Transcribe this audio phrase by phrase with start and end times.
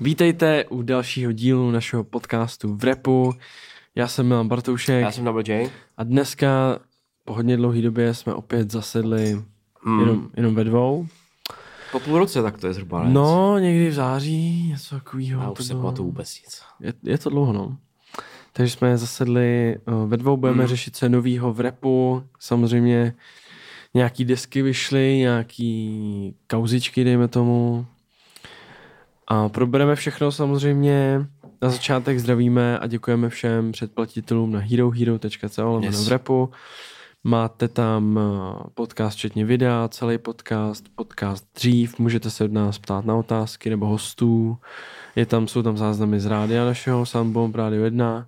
[0.00, 3.32] Vítejte u dalšího dílu našeho podcastu v repu.
[3.94, 5.70] Já jsem Milan Bartoušek Já jsem Double J.
[5.96, 6.78] a dneska
[7.24, 9.42] po hodně dlouhé době jsme opět zasedli
[9.82, 10.00] Hmm.
[10.00, 11.06] jenom, jenom ve dvou.
[11.92, 13.04] Po půl roce tak to je zhruba.
[13.04, 13.10] ne?
[13.10, 15.42] No, někdy v září, něco takového.
[15.42, 16.62] Já už se pamatuju vůbec nic.
[16.80, 17.76] Je, je to dlouho, no.
[18.52, 20.68] Takže jsme zasedli uh, ve dvou, budeme Hmm.
[20.68, 22.22] řešit, je novýho v repu.
[22.40, 23.14] Samozřejmě
[23.94, 27.86] nějaký desky vyšly, nějaký kauzičky, dejme tomu.
[29.30, 31.26] A probereme všechno samozřejmě.
[31.62, 36.08] Na začátek zdravíme a děkujeme všem předplatitelům na herohero.co yes.
[36.08, 36.50] V repu.
[37.24, 43.04] Máte tam uh, podcast včetně videa, celý podcast, podcast dřív, můžete se od nás ptát
[43.04, 44.58] na otázky nebo hostů.
[45.16, 48.26] Je tam, jsou tam záznamy z rádia našeho, Soundbomb Radio 1.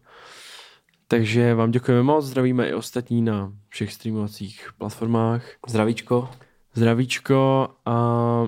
[1.08, 5.42] Takže vám děkujeme moc, zdravíme i ostatní na všech streamovacích platformách.
[5.68, 6.28] Zdravíčko.
[6.74, 8.46] Zdravíčko a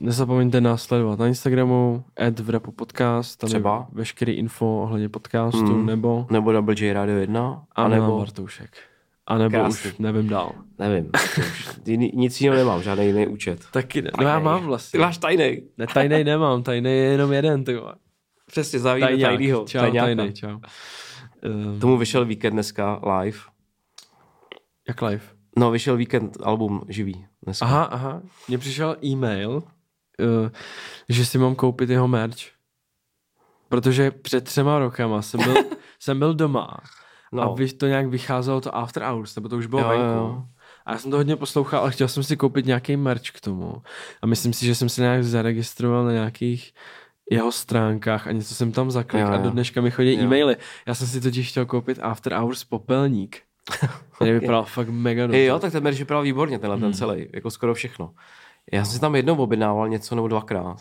[0.00, 3.86] nezapomeňte nás sledovat na Instagramu, ad v Rapu Podcast, tam Třeba.
[3.90, 5.86] je veškerý info ohledně podcastu, Mm.
[5.86, 7.64] nebo Nebo Double J Radio 1.
[7.72, 8.70] a nebo nebo, Bartoušek.
[9.26, 9.90] A nebo Krásný.
[9.90, 10.52] už nevím dál.
[10.78, 11.10] nevím.
[11.38, 11.68] už-
[12.14, 13.60] Nic jiného nemám, žádný jiný účet.
[13.72, 14.10] Taky ne.
[14.20, 15.00] No já mám Ty vlastně.
[15.00, 15.62] máš tajný.
[15.78, 17.94] Ne, tajnej nemám, tajnej je jenom jeden, ty vole.
[18.46, 19.30] Přesně, zavíme Tajňák.
[19.30, 19.64] tajnýho.
[19.66, 20.06] Čau, tajňáka.
[20.06, 20.48] tajnej, čau.
[21.44, 23.38] Um, Tomu vyšel víkend dneska live.
[24.88, 25.22] jak live?
[25.58, 27.64] No, vyšel víkend album živý dneska.
[27.66, 28.22] Aha, aha.
[28.48, 29.62] Mně přišel e-mail,
[31.08, 32.36] že si mám koupit jeho merch.
[33.68, 35.54] Protože před třema rokama jsem byl,
[36.00, 36.76] jsem byl doma
[37.32, 37.42] no.
[37.42, 40.04] a vy, to nějak vycházelo to After Hours, nebo to už bylo Jo, venku.
[40.04, 40.44] jo.
[40.86, 43.82] A já jsem to hodně poslouchal, ale chtěl jsem si koupit nějaký merch k tomu.
[44.22, 46.72] A myslím si, že jsem se nějak zaregistroval na nějakých
[47.30, 49.42] jeho stránkách a něco jsem tam zaklikl Jo, a jo.
[49.42, 50.20] do dneška mi chodí Jo.
[50.20, 50.56] e-maily.
[50.86, 53.42] Já jsem si totiž chtěl koupit After Hours popelník.
[54.16, 55.36] Který vypadal fakt mega dobře.
[55.38, 56.82] Hey, jo, tak ten merch vypadal výborně, tenhle Hmm.
[56.84, 58.14] ten celý, jako skoro všechno.
[58.72, 60.76] Já jsem si tam jednou objednával něco nebo dvakrát.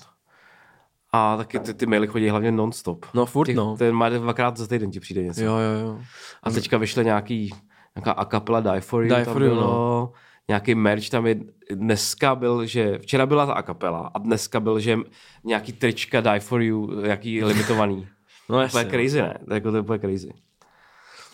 [1.12, 3.06] A taky ty, ty maily chodí hlavně non-stop.
[3.14, 3.78] No furt Těch, no.
[3.78, 5.42] Ten má dvakrát za týden ti přijde něco.
[5.42, 6.00] Jo, jo, jo.
[6.44, 7.54] A teďka vyšle nějaký,
[7.96, 10.12] nějaká a kapela Die For You, Die tam For You, bylo, no.
[10.48, 11.40] nějaký merch tam je,
[11.72, 14.98] dneska byl, že včera byla ta a kapela a dneska byl, že
[15.44, 18.08] nějaký trička Die For You, nějaký limitovaný.
[18.50, 18.80] No to jasně.
[18.80, 19.40] je crazy, ne?
[19.46, 20.34] To je Jako to je úplně crazy.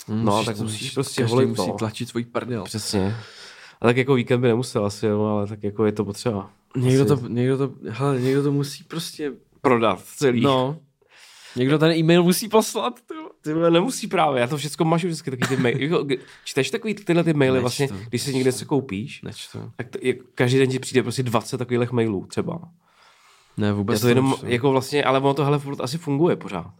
[0.07, 1.73] No, tak musíš prostě volit, musí no.
[1.73, 2.63] tlačit svůj prdel.
[2.63, 3.15] Přesně.
[3.83, 6.49] A tak jako víkend by nemusel asi, jo, ale tak jako je to potřeba.
[6.77, 10.41] Někdo Asi to, někdo to, hele, někdo to musí prostě, prodat celý.
[10.41, 10.77] no.
[11.55, 12.99] Někdo ten e-mail musí poslat,
[13.41, 15.83] ty nemusí právě, já to všechno mažu vždycky taky ty maily.
[15.83, 16.05] Jako,
[16.43, 17.61] Čteš takový tyhle ty maily Nečtu.
[17.61, 19.71] vlastně, když si někde se koupíš, Nečtu.
[19.75, 22.59] tak to, jak, každý den ti přijde prostě 20 takových mailů třeba.
[23.57, 24.45] Ne, Já vůbec to jenom, nečtu.
[24.47, 26.73] jako vlastně, ale ono to hele furt asi funguje pořád.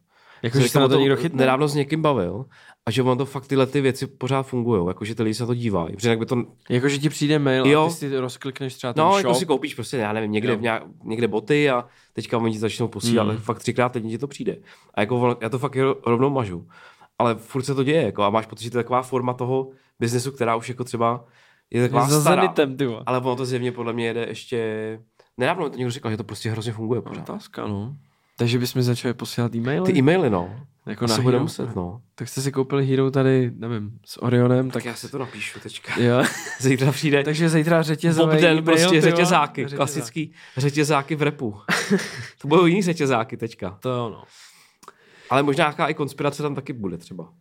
[0.44, 1.40] Jako, že se Jsem na to někdo chytne.
[1.40, 2.46] Nedávno s někým bavil
[2.86, 5.44] a že ono to fakt tyhle ty věci pořád fungují, jako že ty lidi se
[5.44, 5.96] na to dívají.
[5.96, 7.84] Protože by to, Jako, že ti přijde mail Jo.
[7.86, 9.18] a ty si rozklikneš třeba ten no, shop.
[9.18, 10.58] jako si koupíš prostě, já nevím, někde, Jo.
[10.58, 13.38] v nějak, někde boty a teďka oni ti začnou posílat, Mm.
[13.38, 14.58] fakt třikrát teď ti to přijde.
[14.94, 16.68] A jako já to fakt ro- rovnou mažu.
[17.20, 19.70] Ale furt se to děje, jako, a máš pocit, že to je taková forma toho
[20.00, 21.26] biznesu, která už jako třeba
[21.72, 22.54] je taková za stará.
[22.86, 23.04] vole.
[23.06, 25.00] Ale ono to zjevně podle mě jede ještě...
[25.38, 27.22] Nedávno mi to někdo říkal, že to prostě hrozně funguje pořád.
[27.30, 27.96] Otázka, no.
[28.38, 29.86] Takže bychom začali posílat e-maily?
[29.94, 30.60] Ty e-maily, no.
[30.86, 31.40] jako na bude Hero?
[31.44, 32.02] muset, no.
[32.16, 35.60] Tak jste si koupili Hero tady, nevím, s Orionem, Tak tak, já si to napíšu
[35.60, 36.00] teďka.
[36.00, 36.24] jo.
[36.60, 39.78] Zítra přijde Takže zítra řetězový Bob den prostě řetězáky, Řetězák.
[39.78, 41.56] klasický řetězáky v repu.
[42.42, 43.78] to budou jiný řetězáky teďka.
[43.82, 44.24] To jo, no.
[45.30, 47.34] Ale možná nějaká i konspirace tam taky bude třeba.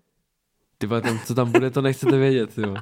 [0.78, 2.74] Ty tam, co tam bude, to nechcete vědět, jo.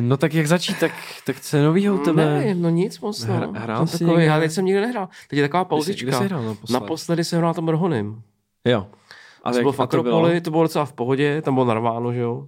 [0.00, 0.92] No tak jak začít, tak,
[1.26, 2.24] tak co je novýho u tebe?
[2.24, 3.34] Ne, no nic moc, no.
[3.34, 4.24] Hra- hrál Jsem jsi takový, někde?
[4.34, 5.08] já teď jsem nikdy nehrál.
[5.28, 6.06] Teď je taková Kde jsi- pauzička.
[6.08, 6.80] Kde jsi hrál naposled?
[6.80, 8.22] Naposledy jsem hrál na tom Rohonym.
[8.64, 8.86] Jo.
[9.44, 10.16] A to bylo v jak to bylo?
[10.16, 12.46] Akropoli, to bylo docela v pohodě, tam bylo narváno, že jo.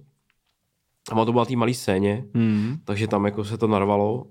[1.11, 2.75] A to bylo na té malé scéně, Hmm.
[2.85, 4.25] takže tam jako se to narvalo.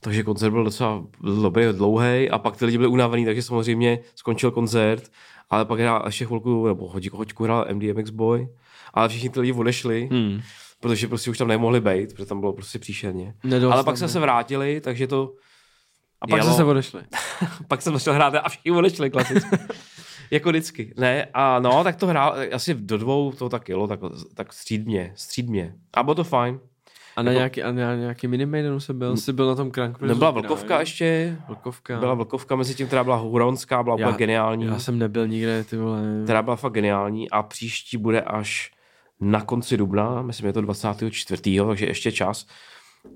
[0.00, 1.02] Takže koncert byl docela
[1.42, 5.02] dobrý, dlouhý a pak ty lidi byli unavení, takže samozřejmě skončil koncert,
[5.50, 8.48] ale pak hrál ještě chvilku, nebo hoďku, hoďku hrál MDMX Boy,
[8.94, 10.40] ale všichni ty lidi odešli, Hmm.
[10.80, 13.34] Protože prostě už tam nemohli být, protože tam bylo prostě příšerně.
[13.44, 14.08] Nedost ale pak tam, se ne?
[14.08, 15.32] se vrátili, takže to
[16.20, 16.50] A pak jelo.
[16.50, 17.02] se se odešli.
[17.68, 19.56] pak jsem začal hrát a všichni odešli klasicky.
[20.30, 20.94] jako vždycky.
[20.96, 24.00] Ne, a no, tak to hrál, asi do dvou to tak jelo, tak,
[24.34, 25.74] tak střídmě, střídmě.
[25.94, 26.60] A bylo to fajn.
[27.16, 29.16] A na Jako- nějaký, a na nějaký minimaidenu se byl?
[29.16, 31.98] Jsi byl na tom Crank Nebyla vlkovka ještě, Vlkovka.
[31.98, 34.64] byla vlkovka mezi tím, která byla huronská, byla Já- úplně geniální.
[34.66, 36.00] Já jsem nebyl nikde, ty vole.
[36.24, 38.70] Která byla fakt geniální a příští bude až
[39.20, 41.42] na konci dubna, myslím, je to 24.
[41.66, 42.46] takže ještě čas.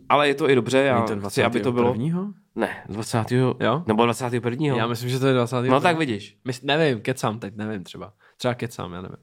[0.09, 1.95] Ale je to i dobře, já to chci, aby to bylo...
[1.95, 2.33] 21.
[2.57, 3.33] Ne, 20.
[3.33, 3.85] Jo?
[3.87, 4.77] Nebo 21.
[4.77, 5.63] Já myslím, že to je 20.
[5.63, 6.37] No tak vidíš.
[6.47, 8.13] Mys- nevím, kecám teď, nevím třeba.
[8.37, 9.17] Třeba kecám, já nevím.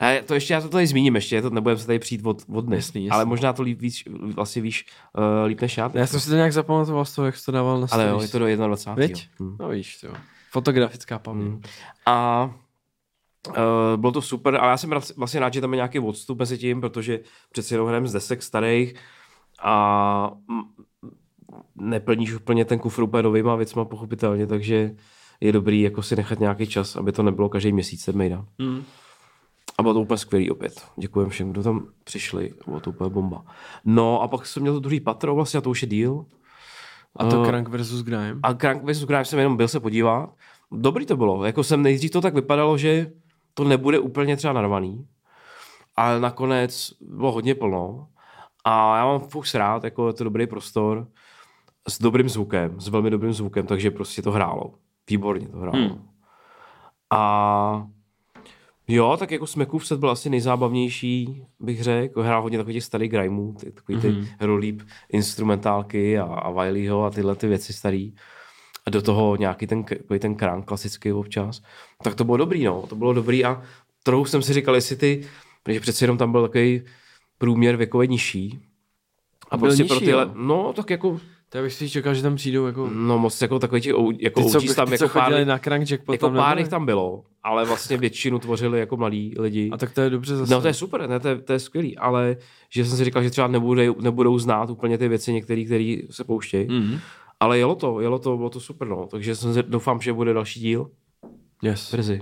[0.00, 2.64] A to ještě, já to tady zmíním ještě, to nebudeme se tady přijít od, od
[2.64, 2.76] dny.
[2.76, 3.10] Jasný, jasný.
[3.10, 4.02] Ale možná to líp, víc,
[4.34, 4.86] vlastně víš
[5.18, 5.90] uh, líp než já.
[5.94, 8.20] Já jsem si to nějak zapamatoval z toho, jak jsi to dával na Ale jo,
[8.20, 9.06] je to do 21.
[9.06, 9.28] Viď?
[9.40, 9.56] Hm.
[9.60, 10.14] No víš, jo.
[10.50, 11.48] Fotografická paměť.
[11.48, 11.62] Mm.
[12.06, 12.50] A
[13.48, 13.54] uh,
[13.96, 16.80] bylo to super, ale já jsem vlastně rád, že tam je nějaký odstup mezi tím,
[16.80, 17.20] protože
[17.52, 18.94] přeci jenom hrajeme z desek starých
[19.62, 20.32] a
[21.76, 24.96] neplníš úplně ten kufr úplně novýma věcma, pochopitelně, takže
[25.40, 28.46] je dobrý jako si nechat nějaký čas, aby to nebylo každý měsíc ten mejdan.
[28.58, 28.82] Mm.
[29.78, 30.86] A bylo to úplně skvělý opět.
[30.96, 32.52] Děkujem všem, kdo tam přišli.
[32.66, 33.44] Bylo to úplně bomba.
[33.84, 36.24] No a pak jsem měl to druhý patro vlastně a to už je díl.
[37.16, 38.36] A to Eh, Crank versus Grime.
[38.42, 39.04] A Crank vs.
[39.04, 40.34] Crime jsem jenom byl se podívat.
[40.72, 41.44] Dobrý to bylo.
[41.44, 43.12] Jako jsem nejdřív to tak vypadalo, že
[43.54, 45.06] to nebude úplně třeba narvaný.
[45.96, 48.08] Ale nakonec bylo hodně plno.
[48.64, 51.06] A já mám Fox rád, jako je to dobrý prostor
[51.88, 54.74] s dobrým zvukem, s velmi dobrým zvukem, takže prostě to hrálo.
[55.10, 55.78] Výborně to hrálo.
[55.78, 56.08] Hmm.
[57.10, 57.86] A
[58.88, 62.22] jo, tak jako Smekův set byl asi nejzábavnější, bych řekl.
[62.22, 64.26] Hrál hodně takových těch starých grimeů, ty, takový ty Mhm.
[64.40, 68.14] rolíp instrumentálky a, a Wileyho a tyhle ty věci starý.
[68.86, 69.84] A do toho nějaký ten,
[70.18, 71.62] ten krán klasický občas.
[72.02, 72.84] Tak to bylo dobrý, no.
[72.88, 73.62] To bylo dobrý a
[74.02, 75.26] trochu jsem si říkal, jestli ty,
[75.62, 76.82] protože přeci jenom tam byl takový
[77.38, 78.58] průměr věkově nižší.
[79.50, 80.30] A Byl prostě pro nižší, tyhle, jo?
[80.34, 82.90] no tak jako, To já bych si čekal, že tam přijdou jako...
[82.94, 85.58] no moc jako takový těch, jako Ty, co, OGs tam ty, jako co pár, na
[85.58, 89.70] Crank Jackpot, jako tam pár jich tam bylo, ale vlastně většinu tvořili jako mladí lidi.
[89.72, 90.54] A tak to je dobře zase.
[90.54, 92.36] No to je super, ne, to, je, to je skvělý, ale
[92.70, 96.24] že jsem si říkal, že třeba nebudou, nebudou znát úplně ty věci některé, které se
[96.24, 96.68] pouštějí.
[96.68, 96.98] Mm.
[97.40, 99.06] Ale jelo to, jelo to, bylo to super, no.
[99.06, 100.90] Takže jsem doufám, že bude další díl
[101.62, 101.90] Yes.
[101.92, 102.20] brzy.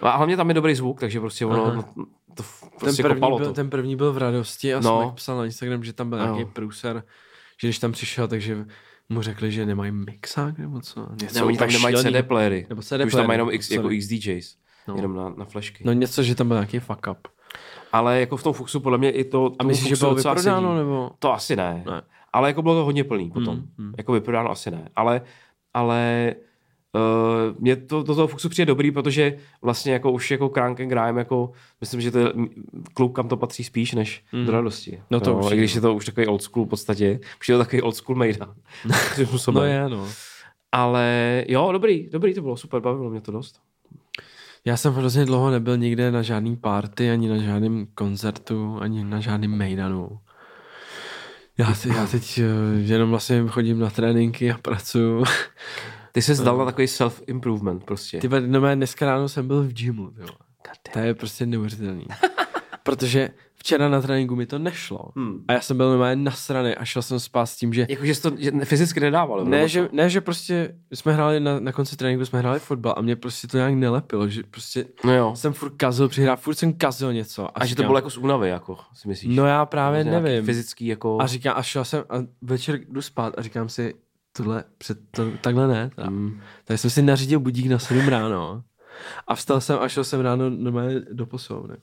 [0.00, 1.82] A hlavně tam je dobrý zvuk, takže prostě ono, Aha.
[1.82, 2.44] to Ten
[2.80, 3.52] prostě první, kopalo byl, to.
[3.52, 5.00] ten první byl v radosti a No.
[5.06, 6.24] jsem psal na Instagram, že tam byl No.
[6.34, 7.02] nějaký průser,
[7.60, 8.64] že když tam přišel, takže
[9.08, 11.06] mu řekli, že nemají mixák nebo co.
[11.22, 12.22] Něco Ne, oni tam nemají šílenýho.
[12.22, 12.66] CD playery.
[12.68, 13.88] Nebo CD Už tam playery, mají jenom X, jako.
[13.88, 14.56] XDJs.
[14.88, 14.96] No.
[14.96, 15.84] Jenom na, na flashky.
[15.86, 17.28] No něco, že tam byl nějaký fuck up.
[17.92, 19.52] Ale jako v tom Fuxu podle mě i to...
[19.58, 21.10] A myslíš, že bylo vyprodáno, nebo?
[21.18, 21.82] To asi ne.
[21.86, 22.02] Ne.
[22.36, 23.56] Ale jako bylo to hodně plný potom.
[23.56, 23.94] Mm, mm.
[23.98, 24.88] Jako vyprodáno asi ne.
[24.96, 25.20] Ale,
[25.74, 26.34] ale
[26.92, 30.88] uh, mě to do toho Fuxu přijde dobrý, protože vlastně jako už jako Crank and
[30.88, 31.50] Grime, jako
[31.80, 32.32] myslím, že to je
[32.94, 34.46] klub, kam to patří spíš, než Mm.
[34.46, 35.02] do radosti.
[35.10, 35.78] No to jo, I když no.
[35.78, 37.20] je to už takový old school v podstatě.
[37.40, 38.54] Už je to takový old school mejdan.
[39.52, 40.08] No je, no.
[40.72, 43.60] Ale jo, dobrý, dobrý to bylo, super, bavilo mě to dost.
[44.64, 49.20] Já jsem hrozně dlouho nebyl nikde na žádný party, ani na žádném koncertu, ani na
[49.20, 50.18] žádném mejdanu.
[51.58, 52.42] Já, te, já teď eh,
[52.80, 55.24] jenom vlastně chodím na tréninky a pracuju.
[56.12, 58.18] Ty jsi zdal na takový self-improvement prostě.
[58.18, 60.26] Ty no mé, dneska ráno jsem byl v gymu, jo.
[60.92, 62.06] To je prostě neuvěřitelný.
[62.82, 63.30] Protože
[63.66, 65.10] včera na tréninku mi to nešlo.
[65.16, 65.44] Hmm.
[65.48, 68.14] A já jsem byl normálně nasraný a šel jsem spát s tím, že Jako, že
[68.14, 69.38] jsi to že fyzicky nedával.
[69.38, 69.68] nebo ne, co?
[69.68, 73.16] že, ne, že prostě jsme hráli na, na konci tréninku, jsme hráli fotbal a mě
[73.16, 75.32] prostě to nějak nelepilo, že prostě No jo.
[75.36, 77.44] jsem furt kazil při hrách, furt jsem kazil něco.
[77.46, 79.36] A, A že to říkám, bylo jako z únavy, jako si myslíš?
[79.36, 80.44] No já právě nevím.
[80.44, 81.18] Fyzický jako...
[81.20, 83.94] A říkám, a šel jsem a večer jdu spát a říkám si,
[84.32, 85.90] tohle, před, to, takhle ne.
[85.96, 86.10] Ta.
[86.10, 86.40] Mm.
[86.64, 88.62] Tak jsem si nařídil budík na 7 ráno
[89.26, 91.76] a vstal jsem a šel jsem ráno normálně do posilovny.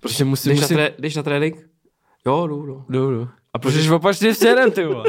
[0.00, 1.56] Prostě musím, Jdeš, na musím, tré, jdeš na trénink?
[2.26, 2.84] Jo, jdu, jdu.
[2.88, 3.28] jdu, jdu.
[3.52, 5.04] A proč jsi opačně směrem, ty vole?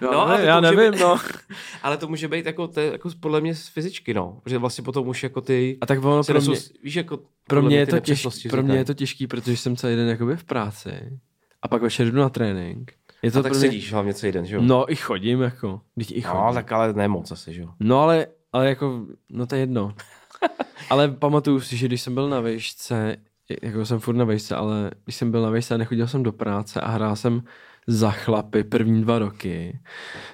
[0.00, 1.18] No, No, no a to já nevím, být- no.
[1.82, 4.40] Ale to může být jako, to je jako podle mě z fyzičky, no.
[4.42, 5.78] Protože vlastně potom už jako ty...
[5.80, 8.76] A tak ono pro nesou, mě, víš, jako pro mě, je to těžký, pro mě
[8.76, 11.18] je to těžký, protože jsem celý den jakoby v práci
[11.62, 12.92] a pak večer jdu na trénink.
[13.22, 13.60] Je to A tak mě...
[13.60, 14.62] sedíš hlavně celý den, že jo?
[14.64, 16.40] No i chodím jako, i chodím.
[16.46, 17.68] no, tak ale ne moc asi, že jo?
[17.80, 19.94] No ale, ale jako, no to je jedno.
[20.90, 23.16] ale pamatuju si, že když jsem byl na vejšce,
[23.62, 26.32] jako jsem furt na vejšce, ale když jsem byl na vejšce a nechodil jsem do
[26.32, 27.42] práce a hrál jsem
[27.86, 29.80] za chlapy první dva roky,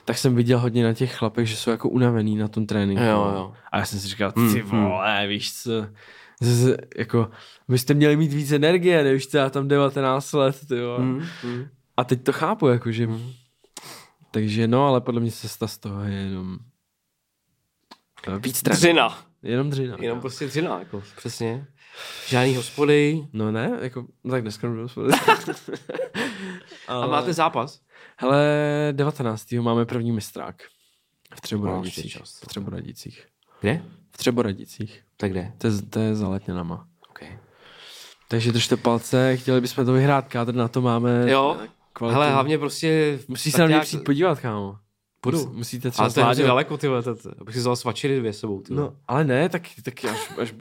[0.05, 3.05] tak jsem viděl hodně na těch chlapech, že jsou jako unavený na tom tréninku.
[3.05, 3.53] Jo, jo.
[3.73, 4.85] A já jsem si říkal, Hmm, ty hmm.
[4.85, 5.71] vole, víš co,
[6.41, 7.31] z, jako,
[7.69, 10.99] byste měli mít víc energie, nevíš co, já tam 19 let, ty vole.
[10.99, 11.67] Mm, mm.
[11.97, 13.09] A teď to chápu, jako, že...
[14.31, 16.59] Takže no, ale podle mě cesta z toho je jenom...
[18.39, 18.81] Víc tréninku.
[18.81, 19.19] Dřina.
[19.43, 19.97] Jenom dřina.
[20.01, 21.67] Jenom prostě dřina, jako přesně.
[22.27, 23.27] Žádný hospody.
[23.33, 25.09] No ne, jako, no tak dneska nebudu spolu.
[26.89, 27.81] A máte zápas?
[28.17, 28.39] Hele,
[28.93, 29.53] 19.
[29.53, 30.63] máme první mistrák.
[31.35, 32.17] V Třeboradicích.
[32.43, 33.27] V Třeboradicích.
[33.61, 33.83] Kde?
[34.11, 35.03] V Třeboradicích.
[35.17, 35.53] Tak kde?
[35.59, 36.87] To je, to je za letněnama.
[37.11, 37.39] Okay.
[38.29, 41.31] Takže držte palce, chtěli bychom to vyhrát, kádr na to máme.
[41.31, 41.57] Jo,
[41.93, 42.15] kvalitu.
[42.21, 43.19] hele, hlavně prostě...
[43.29, 44.77] Musí se na mě nějak- přijít podívat, kámo.
[45.23, 45.39] Budu.
[45.39, 47.03] Mus- Musíte třeba Ale to je daleko, ty vole,
[47.41, 48.75] abych si vzal svačiny dvě sebou, ty.
[48.75, 50.55] No, ale ne, tak, tak až, až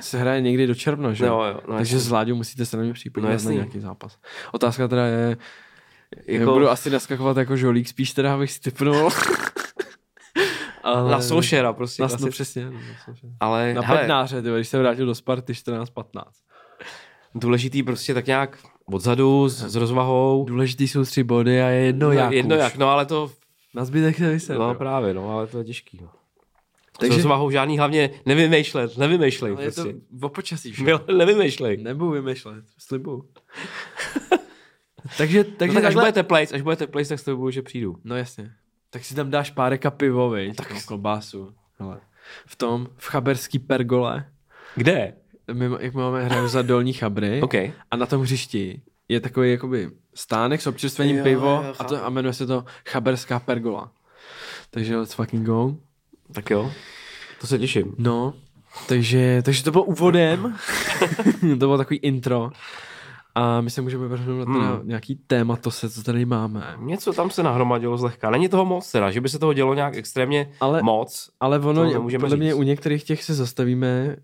[0.00, 1.26] se hraje někdy do června, že?
[1.26, 2.08] Jo, jo, no Takže jasně.
[2.08, 3.54] s Láďou musíte se na mě přijít No na jasný.
[3.54, 4.18] nějaký zápas.
[4.52, 5.36] Otázka teda je,
[6.26, 6.52] jako...
[6.52, 9.10] Budu asi naskakovat jako žolík, spíš teda, abych si typnul.
[10.82, 11.10] ale...
[11.10, 12.02] Na Solskjaera prostě.
[12.02, 12.22] Na, asi.
[12.24, 12.64] no, přesně.
[12.64, 12.78] No, na.
[13.40, 16.22] Ale na hele, Bednáře, tyhle, když se vrátil do Sparty 14-15.
[17.34, 20.44] důležitý prostě tak nějak odzadu, s, s rozvahou.
[20.48, 22.62] Důležitý jsou tři body a je jedno No, jak jedno už.
[22.62, 23.30] jak, no ale to
[23.74, 24.74] Na zbytek se vyser, No jo.
[24.74, 25.98] právě, no, ale to je těžký.
[26.02, 26.08] No.
[27.00, 30.00] Takže- s váhou žádný hlavně nevymýšlet, nevymýšlej Ale je to prostě.
[30.22, 30.86] o počasí však.
[30.86, 31.76] Mil, nevymýšlej.
[31.76, 33.28] Nebudu vymýšlet, slibuju.
[35.18, 36.02] takže, takže no, tak až takhle...
[36.02, 37.96] bude teplejc, až bude teplejc, tak s tebou, že přijdu.
[38.04, 38.52] No jasně.
[38.90, 40.56] Tak si tam dáš páreka pivo, viď?
[40.56, 41.54] Tak no, klobásu.
[41.78, 42.00] Hele.
[42.46, 44.24] V tom, v chaberský pergole,
[44.74, 45.14] Kde?
[45.52, 47.54] my, jak máme hraju za dolní chabry OK.
[47.90, 52.04] a na tom hřišti je takový jakoby stánek s občerstvením Jo, pivo jo, a, to,
[52.04, 53.92] a jmenuje se to chaberská pergola.
[54.70, 55.74] Takže let's fucking go.
[56.32, 56.72] Tak jo.
[57.40, 57.94] To se těším.
[57.98, 58.34] No,
[58.88, 60.54] takže, takže to bylo úvodem.
[61.40, 62.50] to bylo takový intro.
[63.34, 64.88] A my se můžeme vrhnout na Hmm.
[64.88, 66.74] nějaký téma, to se, co tady máme.
[66.78, 68.30] Něco tam se nahromadilo zlehka.
[68.30, 71.30] Není toho moc teda, že by se toho dělo nějak extrémně Ale- moc.
[71.40, 72.58] Ale ono, podle mě říct.
[72.58, 74.16] u některých těch se zastavíme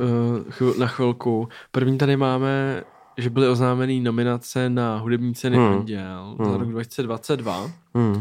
[0.00, 0.06] uh,
[0.50, 1.48] chvil, na chvilku.
[1.72, 2.82] První tady máme,
[3.16, 5.66] že byly oznámený nominace na hudební ceny Hmm.
[5.66, 6.60] Anděl za Hmm.
[6.60, 7.70] rok 2022.
[7.94, 8.18] Hmm.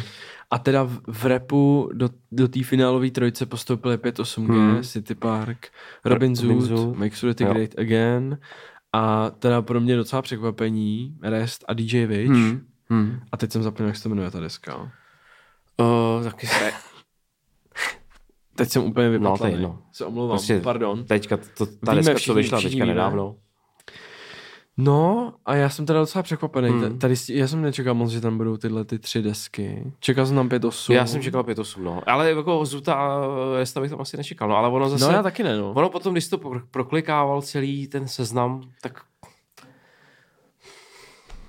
[0.51, 4.83] A teda v, v repu do, do té finálové trojice postoupili 5-8G, Hmm.
[4.83, 5.67] City Park,
[6.05, 6.97] Robin Zoot.
[6.97, 7.39] Make Sure It.
[7.39, 8.37] Great Again
[8.93, 12.31] a teda pro mě docela překvapení Rest a DJ Witch.
[12.31, 12.65] Hmm.
[12.89, 13.19] Hmm.
[13.31, 14.91] A teď jsem zapomněl, jak se to jmenuje ta deska.
[15.77, 16.71] Uh, taky se...
[18.55, 19.53] Teď jsem úplně No, vypatlaný.
[19.53, 19.81] jedno.
[19.91, 21.03] Se omlouvám, Prostě pardon.
[21.05, 22.85] Teďka, to, ta Víme deska, všichni- co vyšla teďka víme.
[22.85, 23.35] nedávno.
[24.81, 26.69] No a já jsem teda docela překvapený.
[26.69, 26.99] Hmm.
[26.99, 29.93] Tady, já jsem nečekal moc, že tam budou tyhle ty tři desky.
[29.99, 30.93] Čekal jsem tam 5-8.
[30.93, 32.01] Já jsem čekal 5-8, no.
[32.07, 33.21] Ale jako Zuta a
[33.57, 34.49] Resta bych tam asi nečekal.
[34.49, 35.05] No, ale ono zase...
[35.05, 35.71] No já taky ne, no.
[35.71, 39.01] Ono potom, když to pro- proklikával celý ten seznam, tak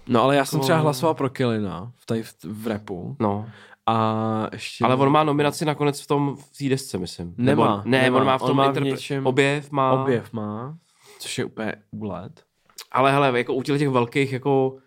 [0.09, 3.17] No ale já jsem Jako- třeba hlasoval pro Killina v, tady v, v repu.
[3.21, 3.47] no.
[3.87, 4.85] A ještě...
[4.85, 7.35] Ale on má nominaci nakonec v tom, v té desce, myslím.
[7.39, 8.19] Nemá, Nebo, ne, nemá.
[8.21, 9.93] on má v On tom má v interpre- něčem- objev, má.
[10.03, 10.77] Objev má,
[11.19, 12.43] což je úplně úlet.
[12.91, 14.79] Ale hele, jako u těch velkých jako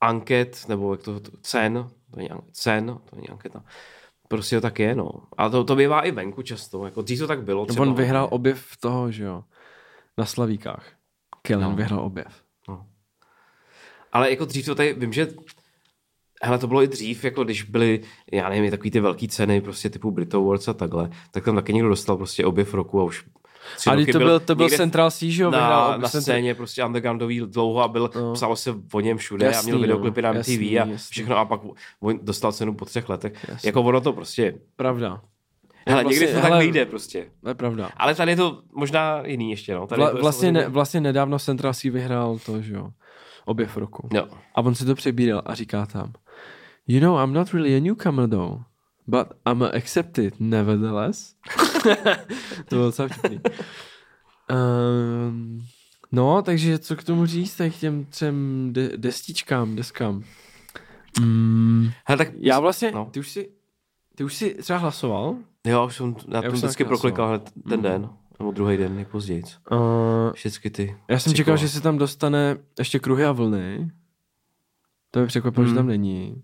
[0.00, 3.64] anket, nebo jak to, to cen, to není cen, to není anketa,
[4.28, 5.10] prostě to tak je, no.
[5.36, 7.82] Ale to, to bývá i venku často, jako dřív to tak bylo třeba.
[7.82, 9.44] On vyhrál objev toho, že jo,
[10.18, 10.92] na Slavíkách.
[11.42, 11.70] Killin No.
[11.70, 11.76] no.
[11.76, 12.42] vyhrál objev.
[14.12, 15.28] Ale jako dřív to tady, vím, že
[16.42, 18.00] Hele, to bylo i dřív, jako když byly,
[18.32, 21.72] já nevím, takový ty velké ceny, prostě typu Brit Awards a takhle, tak tam taky
[21.72, 23.24] někdo dostal prostě objev roku a už
[23.76, 26.54] tři A když to byl, to byl Central C, že jo, vyhrál na, na scéně
[26.54, 28.20] prostě undergroundový dlouho a byl, No.
[28.20, 28.32] no.
[28.32, 30.96] psalo se o něm všude a Jasný, měl videoklipy na no, MTV jasný, a jasný.
[31.10, 31.60] všechno a pak
[32.00, 33.32] on dostal cenu po třech letech.
[33.48, 33.66] Jasný.
[33.68, 35.20] Jako ono to prostě, Pravda.
[35.86, 37.26] hele, vlastně- někdy to tak hele, vyjde prostě.
[37.42, 37.90] To je pravda.
[37.96, 39.86] Ale tady je to možná jiný ještě, no.
[39.86, 42.90] Tady Vla, je vlastně, ne, vlastně nedávno Central C vyhrál to, že jo,
[43.44, 44.08] objev roku.
[44.12, 44.26] Jo.
[44.54, 46.12] A on si to přebíral a říká tam,
[46.88, 48.60] you know, I'm not really a newcomer though,
[49.06, 51.34] but I'm accepted nevertheless.
[52.68, 53.40] to bylo docela vtipný.
[55.28, 55.62] Um,
[56.12, 60.22] no, takže co k tomu říct, tak těm třem de- destičkám, deskám.
[61.20, 63.08] Mm, Hele, tak já vlastně, No.
[63.10, 63.48] ty už si,
[64.14, 65.36] ty už si třeba hlasoval?
[65.66, 68.08] Jo, už jsem na Já už jsem vždycky proklikal hned ten den,
[68.38, 69.42] nebo druhý den, nejpozději.
[69.72, 69.78] Uh,
[70.32, 70.96] Všechny ty.
[71.08, 73.90] já jsem čekal, že se tam dostane ještě kruhy a vlny.
[75.10, 75.74] To mě překvapilo, Hmm.
[75.74, 76.42] že tam není.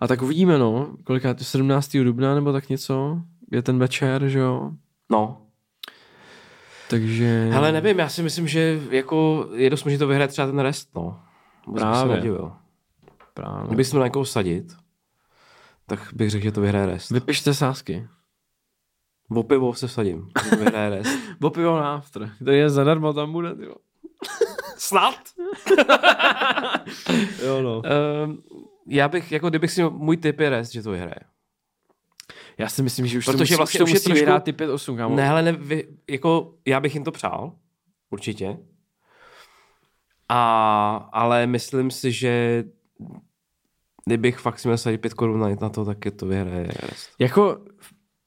[0.00, 1.96] A tak uvidíme, no, koliká to 17.
[2.04, 3.22] dubna nebo tak něco,
[3.54, 4.70] je ten večer, že jo,
[5.10, 5.46] No.
[6.90, 7.48] takže...
[7.52, 10.94] Hele, nevím, já si myslím, že jako je dost možné to vyhrát třeba ten rest,
[10.94, 11.20] no.
[11.74, 12.16] Právě.
[12.16, 12.52] nedivil.
[13.34, 13.66] Právě.
[13.66, 14.76] Kdybych to na někoho sadit,
[15.86, 17.10] tak bych řekl, že to vyhraje rest.
[17.10, 18.08] Vypište sásky.
[19.30, 21.18] O pivo se vsadím, to vyhraje rest.
[21.40, 22.30] Bo pivo na after.
[22.44, 23.74] To je zadarmo, tam bude, tyjo.
[24.78, 25.14] Snad?
[27.44, 27.82] Jo, no.
[28.26, 28.42] um,
[28.88, 31.20] já bych, jako kdybych si, můj tip je rest, že to vyhraje.
[32.58, 34.52] Já si myslím, že už Protože to musí, vlastně už to musí trošku- vyhrát ty
[34.52, 35.16] 5-8, kámo.
[35.16, 37.52] Ne, ale ne, vy, jako já bych jim to přál,
[38.10, 38.56] určitě.
[40.28, 42.64] A, ale myslím si, že
[44.06, 47.10] kdybych fakt si měl sadit 5 korun na, to, tak je to vyhraje rest.
[47.18, 47.64] Jako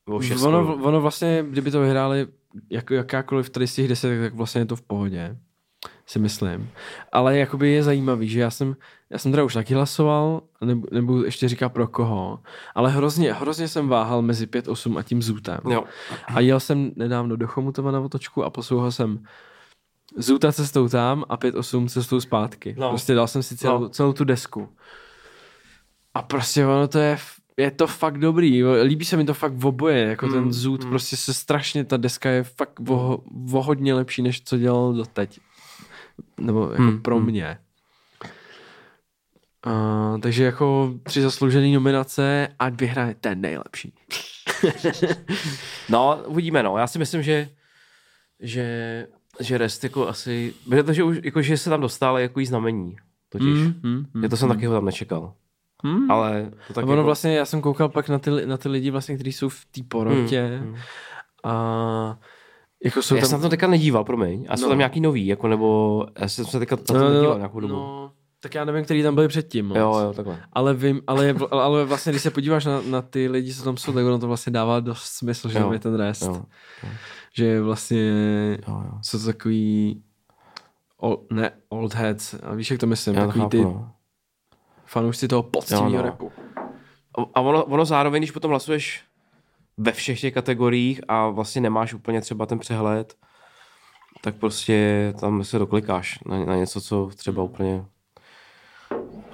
[0.08, 2.28] O 6 ono, ono vlastně, kdyby to vyhráli
[2.72, 5.38] jako jakákoliv tady z těch deset, tak vlastně je to v pohodě.
[6.10, 6.70] Si myslím.
[7.12, 8.76] Ale jakoby je zajímavý, že já jsem,
[9.10, 12.40] já jsem teda už taky hlasoval, nebu, nebudu ještě říkat pro koho,
[12.76, 15.60] ale hrozně, hrozně jsem váhal mezi 5-8 a tím Zůtem.
[15.70, 15.84] Jo.
[16.28, 19.24] A jel jsem nedávno do Chomutova na otočku a poslouchal jsem
[20.18, 22.76] Zůta cestou tam a 5-8 cestou zpátky.
[22.78, 22.84] No.
[22.86, 22.90] No.
[22.90, 23.84] Prostě dal jsem si celou, No.
[23.84, 23.90] no.
[23.90, 24.70] celou tu desku.
[26.14, 27.18] A prostě ono to je,
[27.58, 28.64] je to fakt dobrý.
[28.64, 30.00] Líbí se mi to fakt v oboje.
[30.00, 30.86] Jako Mm, ten Zoot, mm.
[30.86, 30.90] mm.
[30.92, 33.24] prostě se strašně, ta deska je fakt o,
[33.54, 35.40] o hodně lepší, než co dělal doteď.
[36.40, 37.26] Nebo jako Mm, mm, pro mm.
[37.26, 37.58] mě.
[39.66, 43.94] Uh, takže jako tři zasloužené nominace, ať vyhraje ten nejlepší.
[45.90, 46.78] No, uvidíme, no.
[46.78, 47.50] Já si myslím, že,
[48.40, 49.08] že,
[49.40, 52.96] že rest jako asi, protože už, jako, že se tam dostal jako jí znamení.
[53.30, 53.48] Totiž.
[53.48, 53.74] Mm.
[54.14, 55.34] mm, Já to jsem taky ho tam nečekal.
[55.84, 56.12] Hmm.
[56.12, 57.04] Ale to Tak ono jako...
[57.04, 59.82] vlastně, já jsem koukal pak na ty, na ty lidi vlastně, kteří jsou v té
[59.88, 60.78] porotě Hmm, hmm.
[61.44, 62.20] a
[62.84, 63.30] jako jsou Já tam...
[63.30, 64.46] jsem na to teďka nedíval, promiň.
[64.50, 64.70] A jsou No.
[64.70, 67.60] tam nějaký nový, jako nebo já jsem se teďka na to no, nedíval no, nějakou
[67.60, 67.74] dobu.
[67.74, 69.68] no, tak já nevím, který tam byli předtím.
[69.68, 69.78] Moc.
[69.78, 70.40] jo, jo, takhle.
[70.54, 73.94] Ale vím, ale, ale vlastně, když se podíváš na, na ty lidi, co tam jsou,
[73.94, 76.22] tak ono to vlastně dává dost smysl, že Jo, tam je ten rest.
[76.22, 76.44] Jo,
[77.34, 78.12] Že vlastně
[78.68, 78.92] jo, jo.
[79.02, 80.02] jsou to takový
[80.98, 83.92] ol, ne old heads, a víš, jak to myslím, Já takový chápu, ty no.
[84.86, 86.02] fanoušci toho poctivého Jo, no.
[86.04, 86.32] repu.
[87.34, 89.04] A ono, ono zároveň, když potom hlasuješ
[89.78, 93.16] ve všech těch kategoriích a vlastně nemáš úplně třeba ten přehled,
[94.22, 97.86] tak prostě tam se doklikáš na, na něco, co třeba úplně...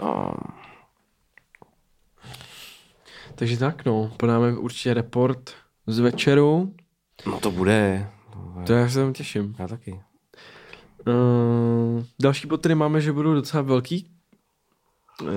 [0.01, 0.63] Um,
[3.35, 5.51] Takže tak, no, podáme určitě report
[5.87, 6.73] z večeru,
[7.25, 8.09] no to bude.
[8.33, 8.65] To bude.
[8.65, 9.55] to já se tam těším.
[9.59, 10.01] Já taky.
[11.07, 14.11] Uh, další bod, který máme, že budou docela velký,
[15.21, 15.29] uh,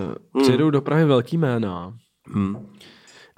[0.42, 1.98] přijedou do Prahy velký jména.
[2.26, 2.66] Hmm.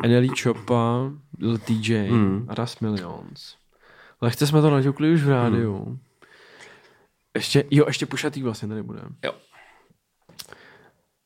[0.06, 2.46] NLE Chopa, Lil TJ Hmm.
[2.48, 3.56] a Ras Millions.
[4.20, 5.84] Lehce jsme to naťukli už v rádiu.
[5.84, 5.98] Hmm.
[7.36, 9.00] Ještě, jo, ještě Pušatý vlastně tady bude.
[9.24, 9.32] Jo.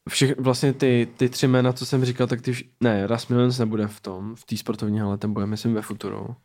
[0.08, 3.58] Všech, vlastně ty, ty tři jména, co jsem říkal, tak ty vš- ne, Ras Millions
[3.58, 6.36] nebude v tom, v té sportovní hale, ten bude, myslím, ve Futuru.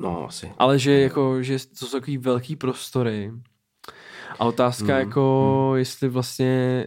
[0.00, 0.52] No, asi.
[0.58, 3.32] Ale že jako, že to jsou takový velký prostory.
[4.38, 6.86] A otázka Mm, jako, jestli vlastně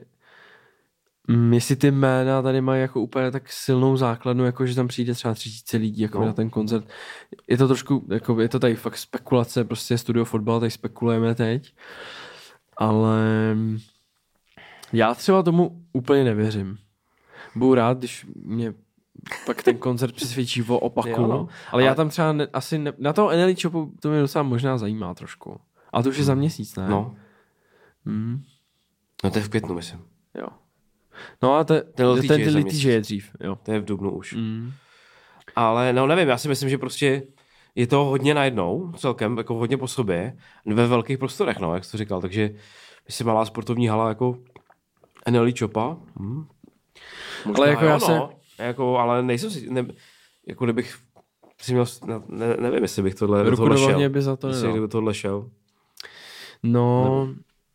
[1.31, 5.13] Mm, jestli ty jména tady mají jako úplně tak silnou základnu, jako že tam přijde
[5.13, 6.25] třeba tři tisíce lidí jako No.
[6.25, 6.85] na ten koncert.
[7.47, 11.73] Je to trošku, jako je to tady fakt spekulace, prostě studio fotbal, tady spekulujeme teď.
[12.77, 13.19] Ale
[14.93, 16.77] já třeba tomu úplně nevěřím.
[17.55, 18.73] Budu rád, když mě
[19.45, 21.09] pak ten koncert přesvědčí o opaku.
[21.21, 21.47] Jo, no.
[21.71, 24.43] Ale, já Ale- tam třeba ne, asi ne, na toho NLE Chopu to mě docela
[24.43, 25.59] možná zajímá trošku.
[25.93, 26.87] A to už je za měsíc, ne?
[26.89, 27.15] No.
[28.05, 28.43] Hmm,
[29.23, 29.99] No to je v květnu, myslím.
[30.35, 30.47] jo.
[31.41, 32.63] No a te, Ten Lil ten, ten.
[32.63, 33.57] TJ je dřív, jo.
[33.63, 34.33] To je v Dubnu už.
[34.33, 34.71] Mm.
[35.55, 37.23] Ale no nevím, já si myslím, že prostě
[37.75, 41.91] je to hodně najednou, celkem, jako hodně po sobě, ve velkých prostorech, no, jak jsi
[41.91, 42.49] to říkal, takže
[43.05, 44.37] jestli malá sportovní hala jako
[45.29, 46.45] NLE Chopa, hm.
[47.55, 49.85] Ale jako já se- no, jako, ale nejsem si, ne,
[50.47, 50.97] jako kdybych
[51.61, 51.85] si měl,
[52.27, 54.09] ne, nevím, jestli bych tohle, Ruku tohle šel.
[54.09, 55.49] by za to Jestli kdyby tohle šel.
[56.63, 57.27] No,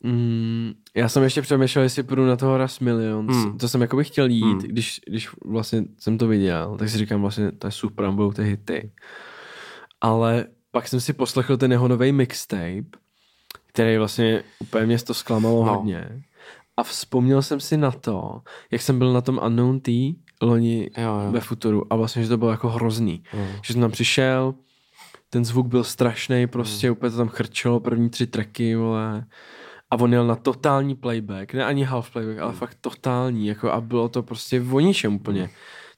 [0.03, 3.35] mm, já jsem ještě přemýšlel, jestli půjdu na toho Ras Millions.
[3.35, 3.57] Hmm.
[3.57, 4.57] To jsem jako bych chtěl jít, Hmm.
[4.59, 8.43] když, když vlastně jsem to viděl, tak si říkám vlastně, to je super, budou ty
[8.43, 8.91] hity.
[10.01, 12.83] Ale pak jsem si poslechl ten jeho nový mixtape,
[13.67, 15.73] který vlastně úplně mě to zklamalo No.
[15.75, 16.21] hodně.
[16.77, 21.19] A vzpomněl jsem si na to, jak jsem byl na tom Unknown T loni Jo,
[21.25, 21.31] jo.
[21.31, 23.23] ve Futuru a vlastně, že to bylo jako hrozný.
[23.33, 23.45] Jo.
[23.63, 24.53] Že jsem tam přišel,
[25.29, 29.25] ten zvuk byl strašný, prostě úplně to tam chrčelo, první tři tracky, vole.
[29.91, 33.81] A on jel na totální playback, ne ani half playback, ale fakt totální, jako a
[33.81, 35.49] bylo to prostě o ničem úplně.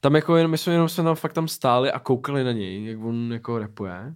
[0.02, 2.86] Tam jako jenom, my jsme jenom jsme tam fakt tam stáli a koukali na něj,
[2.86, 4.15] jak on jako rapuje.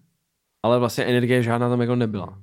[0.64, 2.38] Ale vlastně energie žádná tam jako nebyla.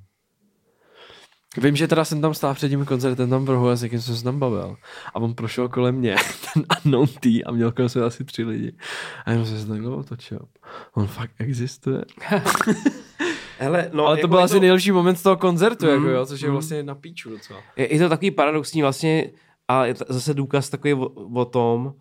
[1.57, 4.01] Vím, že teda jsem tam stál před tím koncertem tam v rohu a s někým
[4.01, 4.75] jsem se tam bavil.
[5.13, 6.15] A on prošel kolem mě,
[6.53, 8.73] ten unknown T, a měl kolem sebe asi tři lidi.
[9.25, 10.39] A jenom jsem se takhle otočil.
[10.93, 12.05] On fakt existuje.
[13.61, 16.25] Hele, no, Ale to jako byl asi nejlepší moment z toho koncertu, Mm, jako jo,
[16.25, 16.53] což je mm.
[16.53, 17.59] vlastně na píču docela.
[17.75, 19.31] Je, je to takový paradoxní vlastně
[19.67, 21.93] a je to zase důkaz takový o, o tom,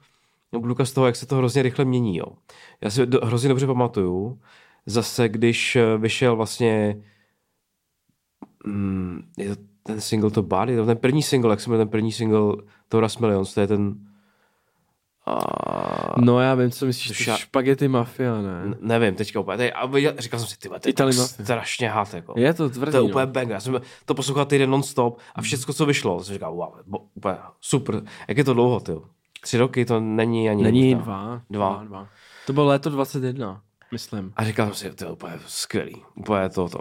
[0.52, 2.16] nebo důkaz toho, jak se to hrozně rychle mění.
[2.16, 2.26] Jo.
[2.80, 4.40] Já si do, hrozně dobře pamatuju,
[4.86, 7.02] zase když eh, vyšel vlastně
[8.66, 11.90] mm, je to ten single to Body, to ten první single, jak se jmenuje ten
[11.90, 12.56] první single
[12.88, 13.94] to Ras Millions, to je ten
[16.18, 18.62] No já vím, co myslíš, ša- špagety mafia, ne?
[18.64, 21.88] n- nevím, teďka úplně, tady, a viděl- říkal jsem si, ty to je Itali strašně
[21.88, 22.34] hát, jako.
[22.36, 23.08] Je to tvrdý, To je no.
[23.08, 23.52] úplně banger.
[23.52, 27.36] Já jsem to poslouchal týden non-stop a všechno, co vyšlo, jsem říkal, wow, bo, úplně
[27.60, 28.02] super.
[28.28, 28.92] Jak je to dlouho, ty?
[29.42, 30.62] Tři roky to není ani.
[30.62, 31.04] Není možná.
[31.04, 31.42] dva.
[31.50, 31.84] Dva.
[31.84, 32.08] dva.
[32.46, 34.32] To bylo léto 21, myslím.
[34.36, 36.02] A říkal jsem si, to je úplně skvělý.
[36.14, 36.78] Úplně to, to.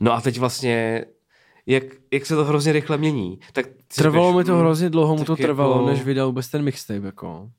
[0.00, 1.04] No a teď vlastně,
[1.66, 1.82] jak,
[2.12, 5.36] jak se to hrozně rychle mění, tak Trvalo mi to mm, hrozně dlouho, mu to
[5.36, 7.50] trvalo, jako- než vydal vůbec ten mixtape, jako.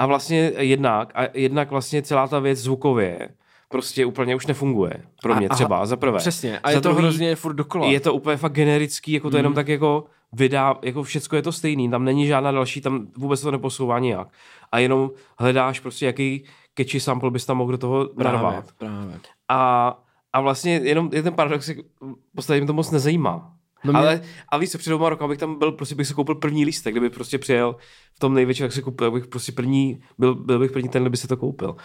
[0.00, 3.28] A vlastně jednak, a jednak vlastně celá ta věc zvukově
[3.68, 5.02] prostě úplně už nefunguje.
[5.22, 6.18] Pro mě A- třeba, za prvé.
[6.18, 7.86] Přesně, a Za je to druhý, hrozně furt dokola.
[7.86, 9.38] Je to úplně fakt generický, jako to Mm.
[9.38, 13.40] jenom tak jako vydá, jako všecko je to stejný, tam není žádná další, tam vůbec
[13.40, 14.28] to neposouvá nijak.
[14.72, 16.44] A jenom hledáš prostě, jaký
[16.78, 18.64] catchy sample bys tam mohl do toho právě, narvat.
[18.78, 19.20] právě.
[19.48, 19.98] A,
[20.32, 23.52] a vlastně jenom je ten paradox, jak v podstatě mě to moc nezajímá.
[23.84, 26.34] No mě- ale, a víš před dvěma rokama bych tam byl, prostě bych si koupil
[26.34, 27.76] první lístek, kdyby prostě přijel
[28.14, 31.16] v tom největším, tak si koupil, bych prostě první, byl, byl bych první, ten by
[31.16, 31.76] si to koupil.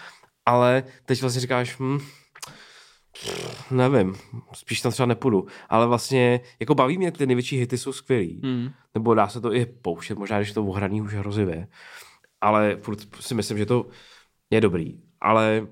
[0.46, 2.00] Ale teď vlastně říkáš, hm,
[3.72, 4.16] Nevím,
[4.54, 5.46] spíš tam třeba nepůjdu.
[5.70, 8.42] Ale vlastně, jako baví mě, ty největší hity jsou skvělý.
[8.44, 8.70] Hmm.
[8.94, 11.68] Nebo dá se to i pouštět, možná, když to ohraný už hrozivě.
[12.42, 13.86] Ale furt si myslím, že to
[14.50, 15.00] je dobrý.
[15.22, 15.68] Ale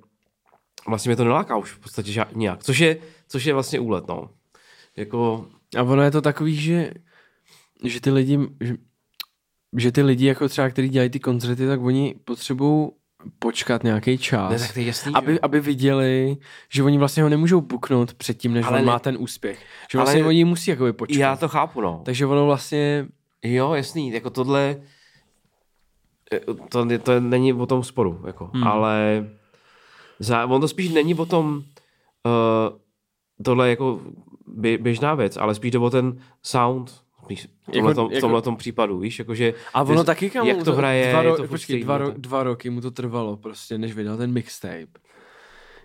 [0.87, 2.63] vlastně mě to neláká už v podstatě ža- nijak.
[2.63, 4.29] Což je, což je vlastně úlet, no.
[4.97, 5.45] Jako,
[5.77, 6.91] A ono je to takový, že,
[7.83, 8.75] že ty lidi, že,
[9.77, 12.89] že ty lidi, jako třeba, kteří dělají ty koncerty, tak oni potřebují
[13.39, 14.51] počkat nějaký čas.
[14.51, 16.37] ne, tak to je jasný, aby, aby viděli,
[16.69, 19.65] že oni vlastně ho nemůžou buknout předtím, než Ale on ne- má ten úspěch.
[19.91, 21.19] Že Ale- vlastně oni musí jakoby počkat.
[21.19, 22.01] Já to chápu, no.
[22.05, 23.07] Takže ono vlastně,
[23.43, 24.81] Jo, jasný, jako tohle,
[26.33, 28.63] eh, to, to není o tom sporu, jako, hmm.
[28.63, 29.25] ale
[30.19, 32.77] za, on to spíš není o tom, uh,
[33.43, 34.01] tohle jako
[34.47, 38.21] bě, běžná věc, ale spíš jde o ten sound, spíš v Jako- tomhletom, jako- v
[38.21, 41.35] tomhletom případu, víš, jakože a ono Věř- taky kam jak to hraje, dva, je ro-
[41.37, 44.87] to počkej, dva, ro- dva roky mu to trvalo prostě, než vydal ten mixtape.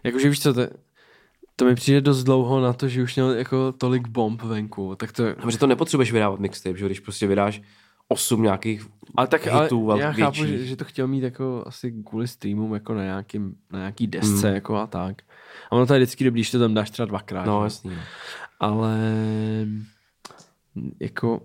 [0.04, 0.60] Jakože víš co, to,
[1.56, 5.12] to mi přijde dost dlouho na to, že už měl jako tolik bomb venku, tak
[5.12, 7.62] to, Protože to nepotřebuješ vydávat mixtape, že když prostě vydáš
[8.08, 10.68] osm nějakých ale tak hitů ale já chápu, že, větších.
[10.68, 14.54] že, to chtěl mít jako asi kvůli streamům jako na, nějakým, na nějaký desce Hmm.
[14.54, 15.22] jako a tak.
[15.70, 17.46] A ono to je vždycky dobrý, když to tam dáš třeba dvakrát.
[17.46, 17.90] No, jasný.
[17.90, 18.02] No.
[18.60, 18.98] ale
[21.00, 21.40] jako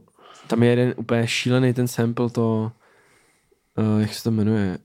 [0.47, 2.71] tam je jeden úplně šílený ten sample to,
[3.77, 4.77] uh, jak se to jmenuje,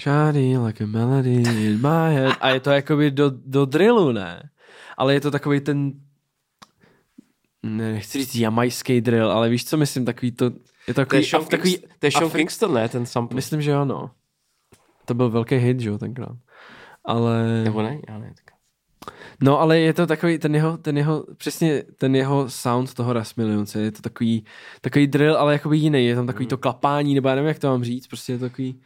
[0.00, 2.36] Shiny like a melody in my head.
[2.40, 4.50] A je to jakoby do, do drillu, ne?
[4.96, 5.92] Ale je to takový ten
[7.62, 10.94] ne, nechci říct jamajský drill, ale víš, co myslím, takový to, je to To je
[10.94, 13.34] takový, Sean, takový Kings, to je Sean Afri- Kingston, ne, ten sample.
[13.34, 14.10] myslím, že ano.
[15.04, 16.36] To byl velký hit, že jo, tenkrát.
[17.04, 17.62] Ale...
[17.64, 18.00] Nebo ne?
[18.08, 18.34] Já ne.
[19.40, 23.80] No, ale je to takový, ten jeho, ten jeho, přesně ten jeho sound toho Rasmilionce,
[23.80, 24.44] je to takový,
[24.80, 27.68] takový drill, ale jakoby jiný, je tam takový to klapání, nebo já nevím, jak to
[27.68, 28.80] mám říct, prostě je to takový...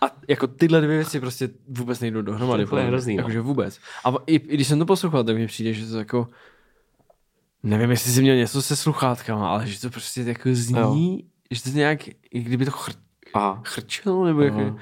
[0.00, 2.66] A jako tyhle dvě věci prostě vůbec nejdou dohromady.
[2.66, 3.20] To je hrozný, no.
[3.20, 3.78] Jakože vůbec.
[4.04, 6.28] A i, i, když jsem to poslouchal, tak mi přijde, že to jako...
[7.62, 11.28] Nevím, jestli jsi měl něco se sluchátkama, ale že to prostě jako zní, jo.
[11.50, 12.00] že to nějak,
[12.30, 12.92] kdyby to chr,
[13.34, 13.62] Aha.
[13.64, 14.60] chrčelo, nebo jako...
[14.60, 14.76] Aha.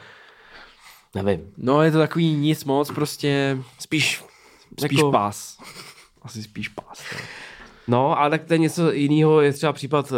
[1.22, 1.52] Nevím.
[1.56, 4.24] No, je to takový nic moc, prostě Spíš,
[4.80, 5.58] spíš jako, pás.
[6.22, 7.04] Asi spíš pás.
[7.14, 7.18] No.
[7.88, 10.12] No, ale tak to je něco jiného, je třeba případ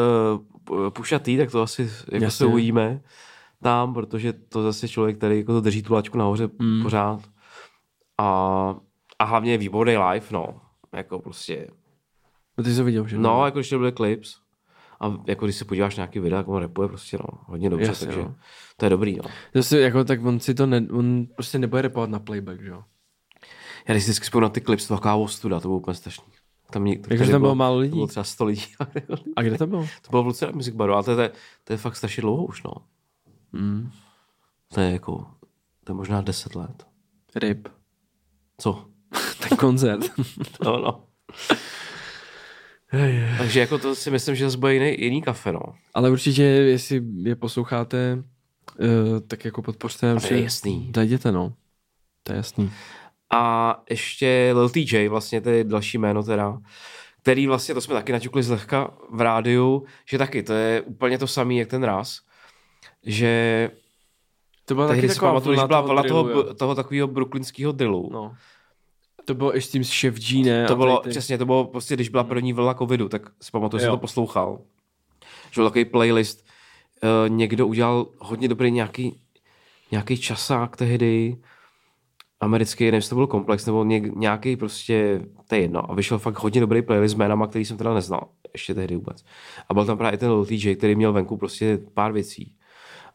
[0.71, 1.83] uh, Pusha T, tak to asi
[2.13, 2.31] jako Jasně.
[2.31, 3.01] se uvidíme
[3.63, 6.83] tam, protože to zase člověk, který jako to drží tu lačku nahoře Mm.
[6.83, 7.21] pořád.
[8.19, 8.75] A,
[9.19, 10.61] a hlavně výborný live, no.
[10.93, 11.69] Jako prostě,
[12.59, 13.19] No ty jsi to viděl, že?
[13.19, 14.37] no, jako když to byly clips.
[15.01, 17.87] A jako když se podíváš na nějaký videa, jak on rapuje prostě, no, hodně dobře,
[17.87, 18.35] Jasně, takže no.
[18.77, 19.23] to je dobrý, no.
[19.55, 22.85] Zase, jako, tak on si to ne, on prostě nebude repovat na playback, že jo?
[23.89, 26.25] Já když si vždycky vzpomínám na ty clips, to taková ostuda, to bylo úplně strašný.
[26.71, 27.91] Tam, ně- Jakože tady tam bylo málo lidí?
[27.91, 28.63] To bylo třeba 100 lidí.
[29.37, 29.83] A kde to bylo?
[30.03, 31.31] to bylo v Lucerna Music Baru, ale to je, to, je,
[31.65, 32.71] to je fakt strašně dlouho už, no.
[33.53, 33.91] Mm.
[34.75, 35.27] To je jako,
[35.85, 36.87] to je možná 10 let.
[37.37, 37.69] Rip.
[38.59, 38.85] Co?
[39.49, 40.01] Ten koncert.
[40.65, 41.05] No, no.
[43.39, 45.61] Takže jako to si myslím, že zase bude jiný, jiný kafe, no.
[45.95, 48.19] Ale určitě, jestli je posloucháte,
[48.81, 50.15] uh, tak jako podpořte.
[50.29, 50.93] to je jasný.
[50.95, 51.53] Zajděte, no.
[52.23, 52.71] To je jasný.
[53.33, 56.59] A ještě Lil TJ, vlastně to je další jméno teda,
[57.23, 61.27] který vlastně, to jsme taky naťukli zlehka v rádiu, že taky, to je úplně to
[61.27, 62.21] samý, jak ten raz,
[63.03, 63.71] že
[64.65, 68.11] To byla taky si taková pamatuju, byla vlna toho, toho, toho takového brooklynského drillu.
[68.13, 68.35] No.
[69.31, 70.67] To bylo i s tím Chef G, ne?
[70.67, 73.79] To bylo, ty- přesně, to bylo prostě, když byla první vlna covidu, tak si pamatuju,
[73.81, 74.59] že jsem to poslouchal.
[75.51, 76.47] Že byl takový playlist,
[77.03, 79.21] uh, někdo udělal hodně dobrý nějaký,
[79.91, 81.37] nějaký časák tehdy,
[82.41, 85.91] americký, nevím, jestli to byl komplex, nebo něk, nějaký prostě, to je jedno.
[85.91, 89.25] A vyšel fakt hodně dobrý playlist s jménama, který jsem teda neznal, ještě tehdy vůbec.
[89.69, 92.55] A byl tam právě i ten Lil TJ, který měl venku prostě pár věcí.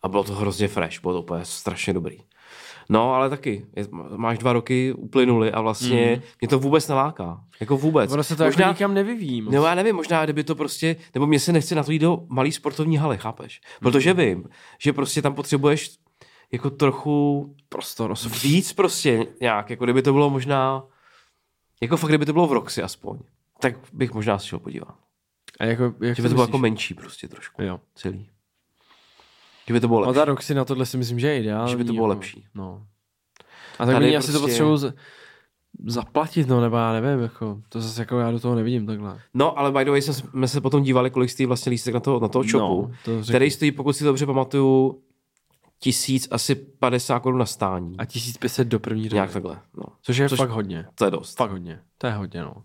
[0.04, 2.18] A bylo to hrozně fresh, bylo to úplně strašně dobrý.
[2.90, 6.22] No, ale taky, je, máš dva roky, uplynuly a vlastně mm.
[6.42, 7.44] mě to vůbec neláká.
[7.60, 8.12] Jako vůbec.
[8.12, 8.68] Ono se to možná...
[8.68, 9.42] jako nikam nevyvíjí.
[9.42, 9.54] moc.
[9.54, 12.20] No já nevím, možná kdyby to prostě, nebo mě se nechce na to jít do
[12.28, 13.62] malý sportovní haly, chápeš?
[13.80, 14.26] Protože Mhm.
[14.26, 15.98] vím, že prostě tam potřebuješ
[16.52, 18.14] jako trochu Prostor.
[18.44, 20.84] víc prostě nějak, jako kdyby to bylo možná,
[21.82, 23.20] jako fakt kdyby to bylo v Roxy aspoň,
[23.60, 24.96] tak bych možná si šel podívat.
[25.60, 27.80] A jako, jak Že by to bylo jako menší prostě trošku, Jo.
[27.96, 28.30] celý.
[29.68, 30.16] Že by to bylo No lepší.
[30.20, 31.72] ta Roxy na tohle si myslím, že je ideální.
[31.72, 32.46] Že by to bylo jako, lepší.
[32.56, 32.84] No.
[33.80, 34.94] A tak oni asi to prostě- potřebují z-
[35.86, 39.20] zaplatit, no, nebo já nevím, jako, to zase jako já do toho nevidím takhle.
[39.34, 42.20] No, ale by the way jsme se potom dívali, kolik stojí vlastně lístek na toho,
[42.20, 45.02] na toho shopu, No, to který stojí, pokud si dobře pamatuju,
[45.80, 47.96] tisíc asi 50 korun na stání.
[47.98, 49.14] A 1500 do první řady.
[49.14, 49.84] Nějak takhle, no.
[50.02, 50.86] Což je Což- fakt hodně.
[50.96, 51.38] To je dost.
[51.38, 51.80] Fakt hodně.
[51.98, 52.56] To je hodně, no.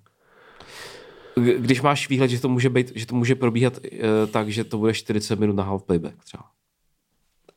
[1.58, 4.78] Když máš výhled, že to může být, že to může probíhat uh, tak, že to
[4.78, 6.42] bude 40 minut na half playback třeba.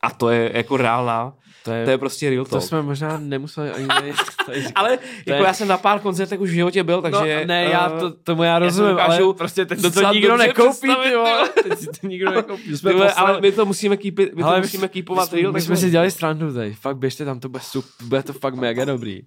[0.04, 1.32] A to je jako reálná,
[1.64, 2.62] To je, to je prostě real to talk.
[2.62, 4.12] jsme možná nemuseli ani tady,
[4.46, 4.72] tady říkat.
[4.74, 4.90] Ale
[5.26, 7.40] jako je- já jsem na pár koncertech už v životě byl, takže...
[7.40, 10.36] no, ne, já eh, to, tomu já rozumím, dokážu ale prostě teď to docela nikdo
[10.36, 12.76] nekoupí, ty Teď si to nikdo nekoupí.
[12.76, 15.52] Jsme ale my to musíme keepit, my to Ale musíme keepovat real.
[15.52, 16.76] my tak jsme to- si dělali strandu teď.
[16.76, 19.20] Fakt běžte tam, to bude, super, bude to fakt mega dobrý.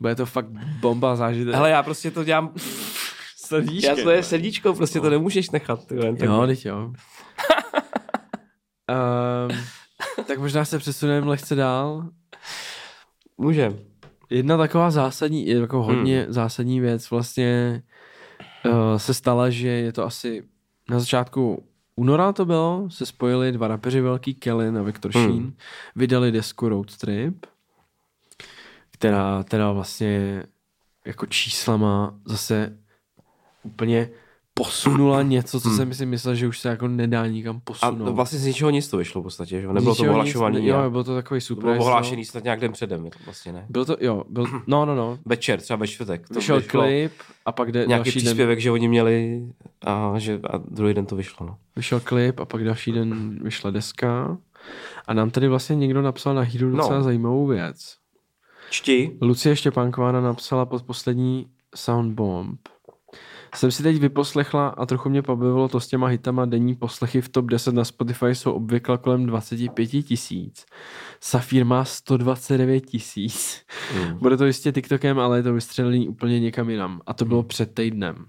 [0.00, 0.46] Bude to fakt
[0.80, 1.54] bomba zážitek.
[1.54, 2.52] Hele, já prostě to dělám,
[3.36, 3.98] srdíčkem.
[3.98, 5.86] já to je srdíčko, prostě to nemůžeš nechat.
[5.86, 5.96] Ty.
[5.96, 6.76] Jo, teď jo.
[6.78, 6.94] um,
[10.26, 12.08] tak možná se přesuneme lehce dál.
[13.38, 13.78] Můžem.
[14.30, 16.32] Jedna taková zásadní, jako hodně hmm.
[16.32, 17.82] zásadní věc vlastně
[18.66, 20.44] uh, se stala, že je to asi
[20.88, 21.64] na začátku
[21.96, 25.24] února to bylo, se spojili dva rapeři velký, Kellen a Viktor Hmm.
[25.24, 25.52] Sheen,
[25.96, 27.46] vydali desku Road Trip,
[28.90, 30.42] která teda vlastně
[31.04, 32.78] jako číslama zase
[33.62, 34.10] úplně
[34.60, 35.76] posunula něco, co Hmm.
[35.76, 38.12] jsem si myslel, že už se jako nedá nikam A posunout.
[38.14, 39.66] vlastně z ničeho nic to vyšlo v podstatě, že?
[39.72, 40.56] Nebylo to ohlašovaný.
[40.60, 41.62] nic, Jo, bylo to takový to super.
[41.64, 43.66] bylo ohlášený snad nějak den předem, vlastně ne.
[43.68, 45.18] Byl to, jo, byl, no, no, no.
[45.26, 46.28] Večer, třeba ve čtvrtek.
[46.28, 47.12] To Vyšel vyšlo klip
[47.46, 49.42] a pak jde Nějaký další den, příspěvek, že oni měli
[49.86, 51.46] a, že, a druhý den to vyšlo.
[51.46, 51.56] No.
[51.76, 54.38] vyšel klip a pak další den vyšla deska.
[55.06, 56.76] A nám tady vlastně někdo napsal na Hero No.
[56.76, 57.96] docela zajímavou věc.
[58.70, 59.18] Čti.
[59.22, 62.60] Lucie Štěpánková napsala pod poslední Soundbomb.
[63.54, 66.44] Jsem si teď vyposlechla a trochu mě pobavilo to s těma hitama.
[66.44, 70.64] Denní poslechy v top 10 na Spotify jsou obvykle kolem 25 tisíc.
[71.20, 73.62] Safír má 129 tisíc.
[73.94, 74.18] Hmm.
[74.18, 77.00] Bude to jistě TikTokem, ale je to vystřelený úplně někam jinam.
[77.06, 77.48] A to bylo Hmm.
[77.48, 78.26] před týdnem.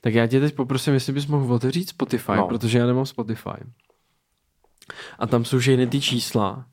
[0.00, 2.48] Tak já tě teď poprosím, jestli bys mohl otevřít Spotify, No.
[2.48, 3.50] protože já nemám Spotify.
[5.18, 6.66] A tam jsou všechny ty čísla.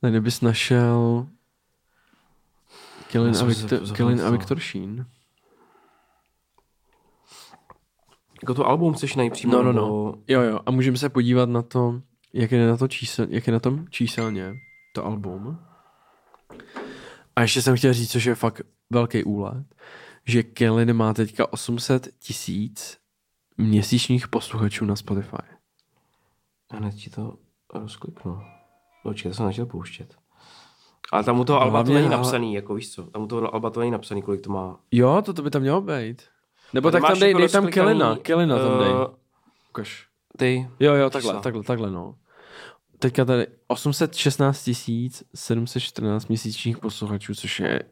[0.00, 1.26] Tady bys našel
[3.14, 4.30] Já a, a co.
[4.32, 5.06] Victor Sheen.
[8.42, 9.52] Jako to album chceš najít přímo?
[9.52, 10.22] No, no, nebo- no.
[10.28, 10.60] Jo, jo.
[10.66, 12.00] A můžeme se podívat na to,
[12.32, 14.54] jak je na, to čísel, jak je na tom číselně
[14.92, 15.58] to album.
[17.36, 19.64] A ještě jsem chtěl říct, což je fakt velký úlet,
[20.26, 22.98] že Kellen má teďka 800 tisíc
[23.58, 25.36] měsíčních posluchačů na Spotify.
[26.72, 27.34] Hned ti to
[27.74, 28.40] rozkliknu.
[29.02, 30.14] Počkej, to jsem nechtěl pouštět.
[31.12, 33.70] Ale tam u toho Alba to není napsaný, jako víš co, tam u toho Alba
[33.70, 34.80] to není napsaný, kolik to má.
[34.92, 36.22] Jo, to, to by tam mělo být.
[36.72, 38.88] Nebo tak tam dej, jako dej tam Kellena, Kellena tam dej.
[38.88, 39.06] eh,
[39.70, 40.06] Ukaž.
[40.38, 41.40] Ty, Jo, jo, takhle, čísla.
[41.42, 42.14] takhle, takhle, no.
[42.98, 44.70] Teďka tady 816
[45.34, 47.82] 714 měsíčních posluchačů, což je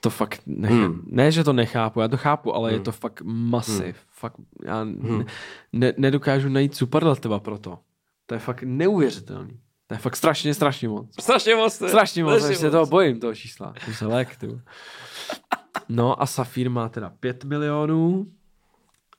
[0.00, 1.02] to fakt ne, Hmm.
[1.06, 2.84] ne, že to nechápu, já to chápu, ale je Hmm.
[2.84, 3.84] to fakt masiv.
[3.84, 3.94] Hmm.
[4.12, 5.24] Fakt, já Hmm.
[5.72, 7.78] ne, nedokážu najít superlativa pro to.
[8.26, 9.60] To je fakt neuvěřitelný.
[9.86, 11.06] To je fakt strašně, strašně moc.
[11.20, 11.78] strašně moc.
[11.78, 13.74] to je- Strašně moc, strašně já se toho bojím, toho čísla.
[13.84, 14.06] Jsem se
[14.36, 14.60] ty.
[15.90, 18.26] No a Safír má teda 5 milionů,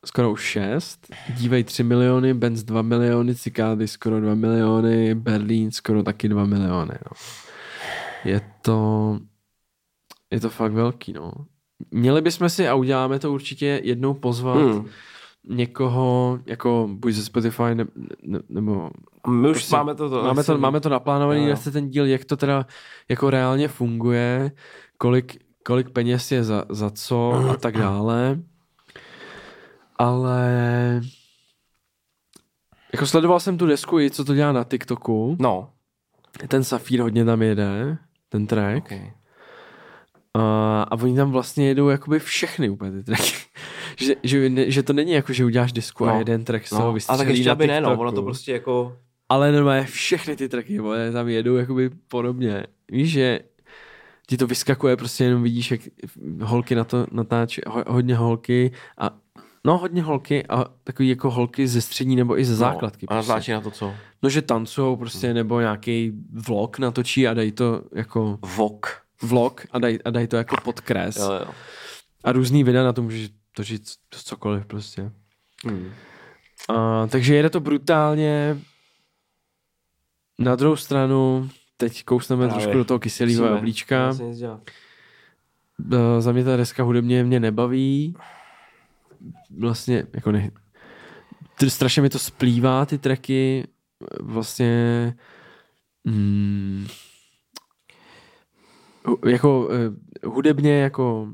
[0.06, 1.14] skoro už 6.
[1.38, 6.94] Dívej 3 miliony, Benz 2 miliony, Cikády skoro 2 miliony, Berlín skoro taky 2 miliony.
[7.06, 7.12] No.
[8.26, 9.20] Je to,
[10.32, 11.32] je to fakt velký, no.
[11.92, 14.86] Měli bychom si, a uděláme to určitě, jednou pozvat hmm.
[15.50, 17.86] Někoho, jako buď ze Spotify, ne,
[18.24, 18.90] ne, nebo
[19.28, 20.10] My už Prostě máme to.
[20.10, 22.66] to máme, to, máme to naplánovaný, na ten díl, jak to teda
[23.10, 24.52] jako reálně funguje,
[24.98, 28.40] kolik, kolik peněz je za, za co a tak dále.
[29.98, 30.52] Ale
[32.94, 35.38] jako sledoval jsem tu desku i co to dělá na TikToku.
[35.40, 35.70] No,
[36.48, 37.98] Ten Safír hodně tam jede,
[38.30, 38.86] ten track.
[38.86, 39.12] okay.
[40.34, 43.38] A, a oni tam vlastně jedou jakoby všechny úplně ty tracky.
[43.98, 46.76] že, že, ne, že to není jako, že uděláš disku no, a jeden track se
[46.76, 46.88] ho no.
[46.88, 48.98] A vystřelí tak ještě na aby ne, no, ono to prostě jako...
[49.30, 52.66] Ale normálně všechny ty tracky, vole, tam jedou jakoby podobně.
[52.92, 53.40] Víš, že
[54.32, 55.82] ti to vyskakuje, prostě jenom vidíš, jak
[56.42, 59.18] holky na to natáčí, ho, hodně holky a
[59.66, 63.06] no hodně holky a takový jako holky ze střední nebo i ze základky.
[63.10, 63.54] No, a prostě.
[63.54, 63.94] na to co?
[64.24, 69.02] No, že tancujou prostě, nebo nějaký vlog natočí a dají to jako Vok.
[69.22, 71.18] vlog a dají, a dají to jako podkres.
[71.18, 71.52] Jo, jo.
[72.24, 75.12] A různý videa na to můžeš točit cokoliv prostě.
[75.66, 75.92] Hmm.
[76.70, 78.58] A, takže jede to brutálně.
[80.40, 81.50] Na druhou stranu,
[81.82, 82.64] teď kousneme Právě.
[82.64, 83.56] trošku do toho kyselého Musíme.
[83.56, 84.04] jablíčka.
[84.06, 84.62] Vlastně nic dělat.
[85.94, 88.16] E, Za mě ta deska hudebně mě nebaví.
[89.60, 90.52] Vlastně, jako ne...
[91.60, 93.68] tr- Strašně mi to splývá, ty tracky.
[94.20, 95.14] Vlastně...
[96.06, 96.88] Mm,
[99.06, 101.28] hu- jako eh, hudebně, jako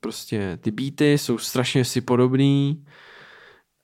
[0.00, 2.84] prostě ty beaty jsou strašně si podobný.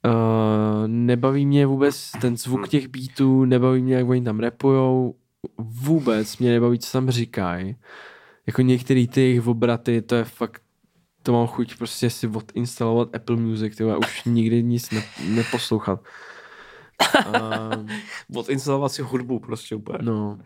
[0.06, 5.14] Uh, nebaví mě vůbec ten zvuk těch beatů, nebaví mě, jak oni tam rapujou.
[5.58, 7.76] Vůbec mě nebaví, co tam říkají.
[8.46, 10.62] Jako některý ty jejich obraty, to je fakt
[11.22, 16.00] to mám chuť prostě si odinstalovat Apple Music, tyhle, už nikdy nic ne, neposlouchat.
[17.34, 17.70] A,
[18.36, 19.98] Odinstalovat si hudbu prostě úplně.
[20.02, 20.38] no,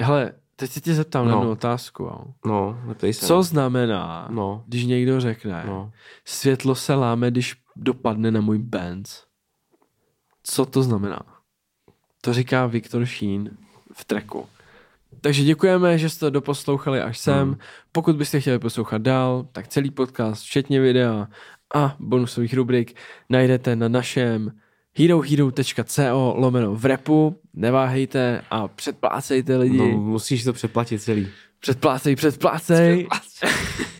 [0.00, 1.38] hele, teď se tě zeptám na No.
[1.38, 2.02] jednu otázku.
[2.02, 2.24] Jo.
[2.44, 3.26] No, neptej se.
[3.26, 4.64] Co znamená, No.
[4.66, 5.92] když někdo řekne, No.
[6.24, 9.24] světlo se láme, když dopadne na můj Benz?
[10.42, 11.20] Co to znamená?
[12.20, 13.50] To říká Viktor Sheen
[13.94, 14.46] v treku.
[15.20, 17.48] Takže děkujeme, že jste to doposlouchali až sem.
[17.48, 17.56] Hmm.
[17.92, 21.28] Pokud byste chtěli poslouchat dál, tak celý podcast, včetně videa
[21.74, 22.96] a bonusových rubrik,
[23.30, 24.52] najdete na našem
[24.98, 27.40] herohero.co lomeno v repu.
[27.54, 29.78] Neváhejte a předplácejte lidi.
[29.78, 31.28] No, musíš to přeplatit celý.
[31.60, 33.08] Předplácej, předplácej.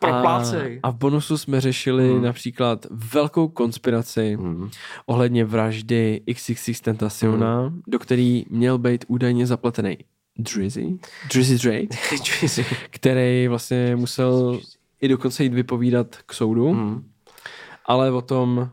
[0.00, 0.80] Proplácej.
[0.82, 2.22] A, a v bonusu jsme řešili Hmm.
[2.22, 4.70] například velkou konspiraci Hmm.
[5.06, 7.82] ohledně vraždy XXX Tentaciona, Hmm.
[7.86, 9.98] do který měl být údajně zapletený
[10.38, 10.98] Drizzy,
[11.32, 11.96] Drizzy Drake,
[12.90, 14.60] který vlastně musel
[15.00, 17.04] i dokonce jít vypovídat k soudu, hmm.
[17.86, 18.70] ale o tom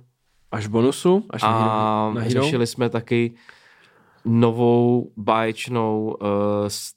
[0.52, 2.16] až v bonusu, až na A Hero.
[2.16, 2.44] Na Hero.
[2.44, 3.34] řešili jsme taky
[4.26, 6.28] novou báječnou uh,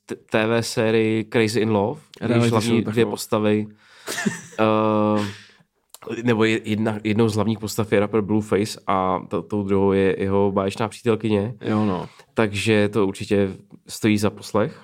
[0.06, 3.66] t- TV sérii Crazy in Love, když hlavní dvě postavy
[4.60, 5.24] uh,
[6.22, 10.16] nebo je- jedna, jednou z hlavních postav je rapper Blueface a to, tou druhou je
[10.22, 12.08] jeho báječná přítelkyně, Jo, no.
[12.34, 13.48] takže to určitě
[13.88, 14.80] stojí za poslech.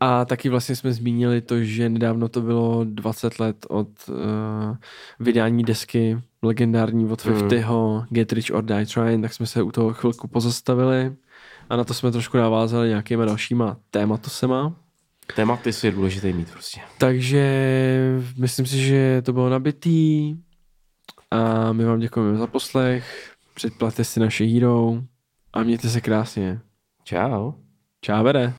[0.00, 4.14] A taky vlastně jsme zmínili to, že nedávno to bylo 20 let od uh,
[5.20, 7.48] vydání desky legendární od Mm.
[7.48, 8.04] 50.
[8.10, 11.12] Get Rich or Die Trying, tak jsme se u toho chvilku pozastavili
[11.70, 14.74] a na to jsme trošku navázali nějakýma dalšíma tématosema.
[15.34, 16.80] Tématy je důležité mít prostě.
[16.98, 17.44] Takže
[18.38, 20.36] myslím si, že to bylo nabitý
[21.30, 25.02] a my vám děkujeme za poslech, předplaťte si naše Hero
[25.52, 26.60] a mějte se krásně.
[27.04, 27.52] Čau.
[28.00, 28.54] Čau, vede.